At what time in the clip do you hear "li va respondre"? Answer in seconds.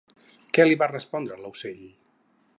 0.67-1.39